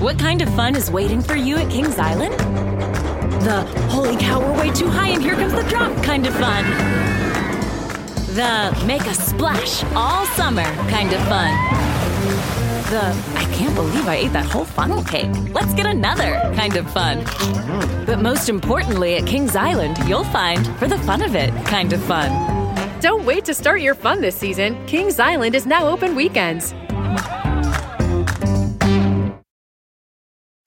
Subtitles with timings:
[0.00, 2.34] What kind of fun is waiting for you at Kings Island?
[3.42, 6.64] The holy cow, we're way too high and here comes the drop kind of fun.
[8.34, 11.50] The make a splash all summer kind of fun.
[12.90, 13.00] The
[13.36, 15.30] I can't believe I ate that whole funnel cake.
[15.54, 17.24] Let's get another kind of fun.
[18.04, 22.02] But most importantly, at Kings Island, you'll find for the fun of it kind of
[22.02, 22.30] fun.
[23.00, 24.76] Don't wait to start your fun this season.
[24.86, 26.74] Kings Island is now open weekends.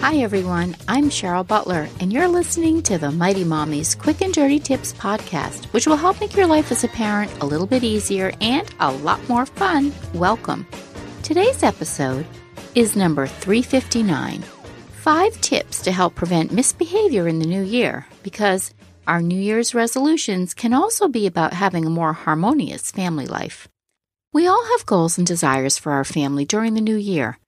[0.00, 0.76] Hi, everyone.
[0.86, 5.64] I'm Cheryl Butler, and you're listening to the Mighty Mommies Quick and Dirty Tips podcast,
[5.72, 8.92] which will help make your life as a parent a little bit easier and a
[8.92, 9.92] lot more fun.
[10.14, 10.68] Welcome.
[11.24, 12.24] Today's episode
[12.76, 14.42] is number 359
[15.02, 18.72] Five Tips to Help Prevent Misbehavior in the New Year, because
[19.08, 23.68] our New Year's resolutions can also be about having a more harmonious family life.
[24.32, 27.38] We all have goals and desires for our family during the new year.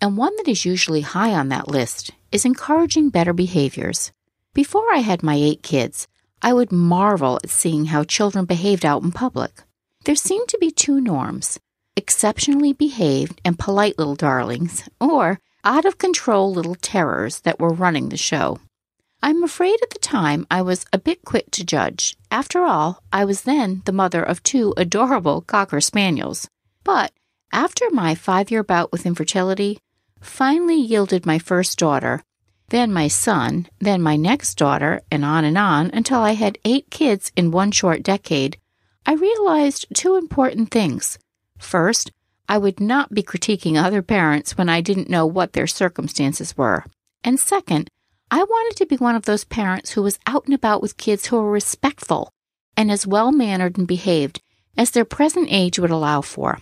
[0.00, 4.12] And one that is usually high on that list is encouraging better behaviors.
[4.54, 6.06] Before I had my eight kids,
[6.40, 9.62] I would marvel at seeing how children behaved out in public.
[10.04, 11.58] There seemed to be two norms
[11.98, 18.08] exceptionally behaved and polite little darlings, or out of control little terrors that were running
[18.08, 18.60] the show.
[19.20, 22.16] I'm afraid at the time I was a bit quick to judge.
[22.30, 26.48] After all, I was then the mother of two adorable Cocker Spaniels.
[26.84, 27.12] But
[27.52, 29.80] after my five year bout with infertility,
[30.20, 32.22] finally yielded my first daughter,
[32.68, 36.90] then my son, then my next daughter, and on and on until I had eight
[36.90, 38.58] kids in one short decade,
[39.06, 41.18] I realized two important things.
[41.58, 42.12] First,
[42.48, 46.84] I would not be critiquing other parents when I didn't know what their circumstances were.
[47.24, 47.90] And second,
[48.30, 51.26] I wanted to be one of those parents who was out and about with kids
[51.26, 52.30] who were respectful
[52.76, 54.42] and as well mannered and behaved
[54.76, 56.60] as their present age would allow for.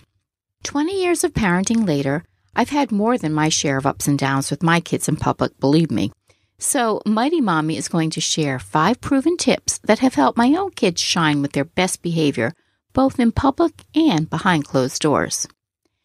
[0.62, 2.24] Twenty years of parenting later,
[2.58, 5.60] I've had more than my share of ups and downs with my kids in public,
[5.60, 6.10] believe me.
[6.58, 10.70] So, Mighty Mommy is going to share five proven tips that have helped my own
[10.70, 12.54] kids shine with their best behavior,
[12.94, 15.46] both in public and behind closed doors.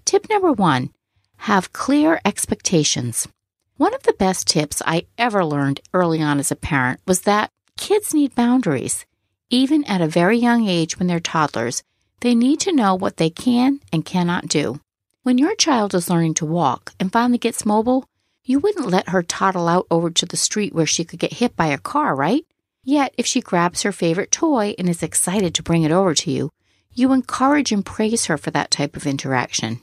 [0.04, 0.90] Tip number one
[1.38, 3.30] have clear expectations.
[3.78, 7.50] One of the best tips I ever learned early on as a parent was that
[7.78, 9.06] kids need boundaries.
[9.50, 11.82] Even at a very young age when they're toddlers,
[12.20, 14.82] they need to know what they can and cannot do.
[15.24, 18.06] When your child is learning to walk and finally gets mobile,
[18.44, 21.56] you wouldn't let her toddle out over to the street where she could get hit
[21.56, 22.44] by a car, right?
[22.84, 26.32] Yet, if she grabs her favorite toy and is excited to bring it over to
[26.32, 26.50] you,
[26.92, 29.82] you encourage and praise her for that type of interaction.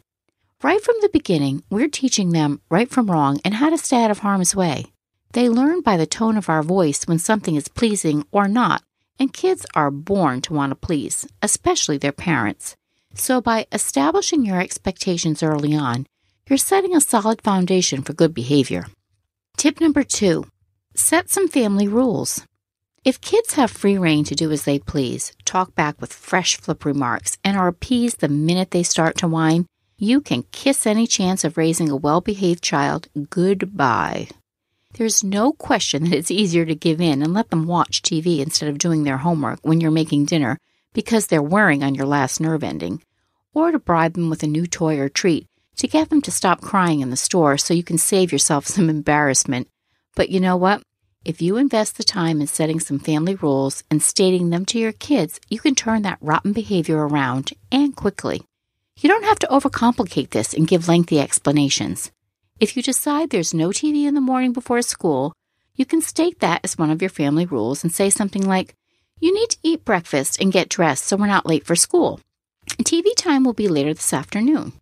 [0.61, 4.11] Right from the beginning, we're teaching them right from wrong and how to stay out
[4.11, 4.87] of harm's way.
[5.35, 8.83] They learn by the tone of our voice when something is pleasing or not,
[9.21, 12.77] and kids are born to want to please, especially their parents.
[13.19, 16.07] So, by establishing your expectations early on,
[16.49, 18.87] you're setting a solid foundation for good behavior.
[19.57, 20.47] Tip number two
[20.95, 22.47] set some family rules.
[23.05, 26.85] If kids have free rein to do as they please, talk back with fresh flip
[26.85, 29.67] remarks, and are appeased the minute they start to whine,
[29.99, 34.29] you can kiss any chance of raising a well behaved child goodbye.
[34.95, 38.69] There's no question that it's easier to give in and let them watch TV instead
[38.69, 40.57] of doing their homework when you're making dinner
[40.93, 43.03] because they're wearing on your last nerve ending,
[43.59, 45.47] or to bribe them with a new toy or treat
[45.79, 48.91] to get them to stop crying in the store so you can save yourself some
[48.91, 49.69] embarrassment.
[50.15, 50.83] But you know what?
[51.25, 54.93] If you invest the time in setting some family rules and stating them to your
[54.93, 58.43] kids, you can turn that rotten behavior around and quickly.
[59.01, 62.11] You don't have to overcomplicate this and give lengthy explanations.
[62.61, 65.33] If you decide there's no TV in the morning before school,
[65.75, 68.75] you can state that as one of your family rules and say something like,
[69.21, 72.21] You need to eat breakfast and get dressed so we're not late for school.
[72.85, 74.73] TV time will be later this afternoon.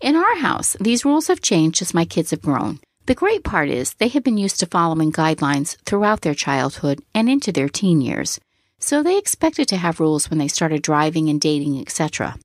[0.00, 2.78] In our house, these rules have changed as my kids have grown.
[3.06, 7.28] The great part is they have been used to following guidelines throughout their childhood and
[7.28, 8.38] into their teen years,
[8.78, 12.36] so they expected to have rules when they started driving and dating, etc.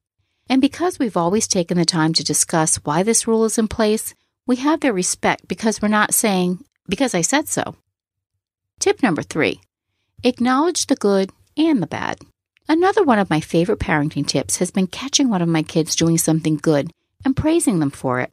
[0.49, 4.15] And because we've always taken the time to discuss why this rule is in place,
[4.47, 7.75] we have their respect because we're not saying, because I said so.
[8.79, 9.61] Tip number three
[10.23, 12.19] Acknowledge the good and the bad.
[12.67, 16.17] Another one of my favorite parenting tips has been catching one of my kids doing
[16.17, 16.91] something good
[17.25, 18.31] and praising them for it.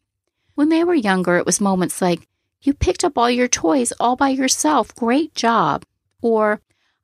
[0.54, 2.28] When they were younger, it was moments like,
[2.62, 4.94] You picked up all your toys all by yourself.
[4.94, 5.84] Great job.
[6.22, 6.60] Or,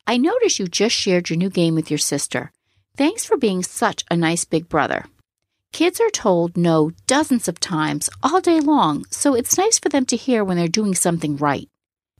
[0.06, 2.52] I noticed you just shared your new game with your sister.
[2.96, 5.06] Thanks for being such a nice big brother.
[5.72, 10.06] Kids are told no dozens of times all day long, so it's nice for them
[10.06, 11.68] to hear when they're doing something right.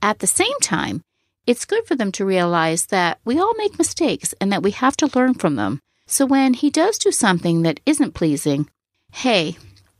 [0.01, 1.01] At the same time,
[1.47, 4.97] it's good for them to realize that we all make mistakes and that we have
[4.97, 5.79] to learn from them.
[6.05, 8.69] So when he does do something that isn't pleasing,
[9.13, 9.57] hey,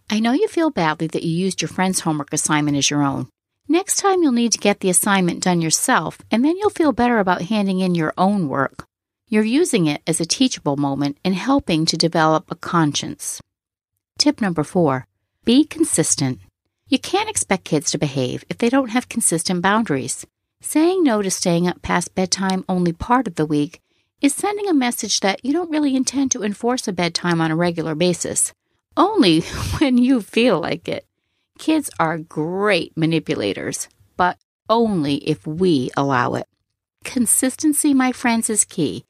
[0.10, 3.30] I know you feel badly that you used your friend's homework assignment as your own.
[3.70, 7.20] Next time you'll need to get the assignment done yourself, and then you'll feel better
[7.20, 8.86] about handing in your own work.
[9.30, 13.42] You're using it as a teachable moment and helping to develop a conscience.
[14.18, 15.08] Tip number four
[15.46, 16.40] be consistent.
[16.90, 20.26] You can't expect kids to behave if they don't have consistent boundaries.
[20.62, 23.82] Saying no to staying up past bedtime only part of the week
[24.22, 27.56] is sending a message that you don't really intend to enforce a bedtime on a
[27.56, 28.54] regular basis,
[28.96, 29.42] only
[29.80, 31.06] when you feel like it.
[31.60, 34.38] Kids are great manipulators, but
[34.70, 36.48] only if we allow it.
[37.04, 39.06] Consistency, my friends, is key.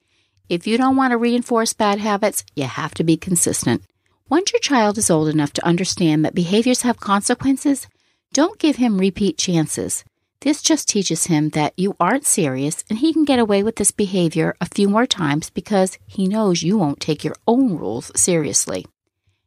[0.50, 3.84] If you don't want to reinforce bad habits, you have to be consistent.
[4.30, 7.88] Once your child is old enough to understand that behaviors have consequences,
[8.34, 10.04] don't give him repeat chances.
[10.42, 13.92] This just teaches him that you aren't serious and he can get away with this
[13.92, 18.86] behavior a few more times because he knows you won't take your own rules seriously.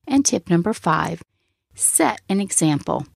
[0.06, 1.22] And tip number five
[1.76, 3.06] set an example.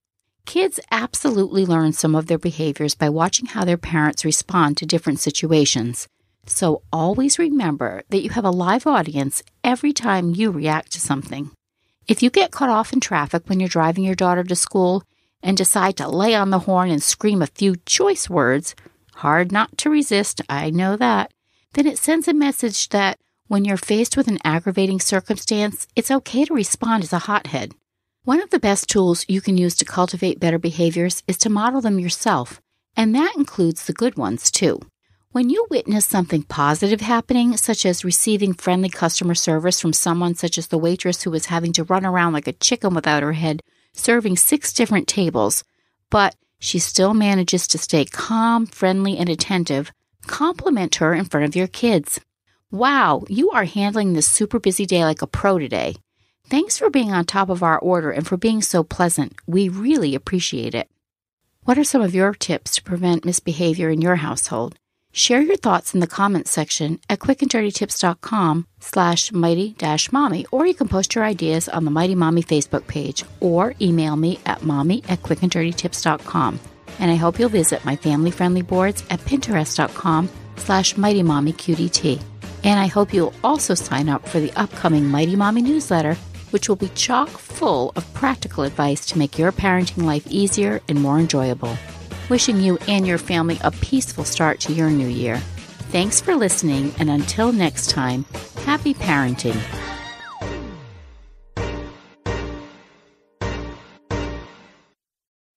[0.47, 5.19] Kids absolutely learn some of their behaviors by watching how their parents respond to different
[5.19, 6.07] situations.
[6.47, 11.51] So always remember that you have a live audience every time you react to something.
[12.07, 15.03] If you get cut off in traffic when you're driving your daughter to school
[15.45, 18.75] and decide to lay on the horn and scream a few choice words,
[19.17, 21.33] hard not to resist, I know that,
[21.75, 26.47] then it sends a message that when you're faced with an aggravating circumstance, it's okay
[26.47, 27.75] to respond as a hothead.
[28.25, 31.83] One of the best tools you can use to cultivate better behaviors is to model
[31.83, 32.63] them yourself,
[32.97, 34.81] and that includes the good ones too.
[35.33, 40.57] When you witness something positive happening, such as receiving friendly customer service from someone such
[40.57, 43.61] as the waitress who was having to run around like a chicken without her head,
[43.95, 45.65] serving six different tables,
[46.11, 49.93] but she still manages to stay calm, friendly, and attentive,
[50.27, 52.21] compliment her in front of your kids.
[52.71, 55.97] Wow, you are handling this super busy day like a pro today.
[56.47, 59.35] Thanks for being on top of our order and for being so pleasant.
[59.47, 60.91] We really appreciate it.
[61.63, 64.77] What are some of your tips to prevent misbehavior in your household?
[65.17, 71.15] Share your thoughts in the comments section at quickanddirtytips.com slash mighty-mommy, or you can post
[71.15, 76.59] your ideas on the Mighty Mommy Facebook page or email me at mommy at quickanddirtytips.com.
[76.99, 82.21] And I hope you'll visit my family friendly boards at pinterest.com slash mighty mommy QDT.
[82.65, 86.17] And I hope you'll also sign up for the upcoming Mighty Mommy newsletter
[86.55, 91.01] which will be chock full of practical advice to make your parenting life easier and
[91.01, 91.77] more enjoyable.
[92.35, 95.37] Wishing you and your family a peaceful start to your new year.
[95.93, 98.25] Thanks for listening, and until next time,
[98.65, 99.57] happy parenting.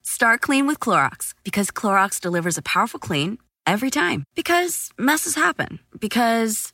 [0.04, 4.24] Start clean with Clorox because Clorox delivers a powerful clean every time.
[4.36, 5.80] Because messes happen.
[6.00, 6.74] Because